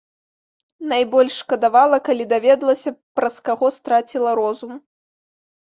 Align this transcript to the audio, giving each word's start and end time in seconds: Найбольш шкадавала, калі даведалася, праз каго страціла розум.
Найбольш 0.93 1.33
шкадавала, 1.41 1.99
калі 2.09 2.23
даведалася, 2.33 2.95
праз 3.21 3.39
каго 3.51 3.73
страціла 3.79 4.31
розум. 4.43 4.71